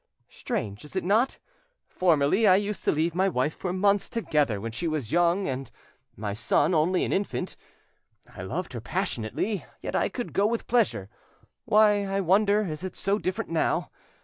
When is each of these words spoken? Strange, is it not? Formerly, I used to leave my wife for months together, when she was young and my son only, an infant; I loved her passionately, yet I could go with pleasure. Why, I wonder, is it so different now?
Strange, 0.31 0.83
is 0.83 0.95
it 0.95 1.03
not? 1.03 1.37
Formerly, 1.87 2.47
I 2.47 2.55
used 2.55 2.83
to 2.85 2.91
leave 2.91 3.13
my 3.13 3.29
wife 3.29 3.53
for 3.55 3.71
months 3.71 4.09
together, 4.09 4.59
when 4.59 4.71
she 4.71 4.87
was 4.87 5.11
young 5.11 5.45
and 5.47 5.69
my 6.15 6.33
son 6.33 6.73
only, 6.73 7.03
an 7.05 7.13
infant; 7.13 7.55
I 8.27 8.41
loved 8.41 8.73
her 8.73 8.81
passionately, 8.81 9.63
yet 9.79 9.95
I 9.95 10.09
could 10.09 10.33
go 10.33 10.47
with 10.47 10.65
pleasure. 10.65 11.07
Why, 11.65 12.03
I 12.05 12.19
wonder, 12.19 12.63
is 12.65 12.83
it 12.83 12.95
so 12.95 13.19
different 13.19 13.51
now? 13.51 13.91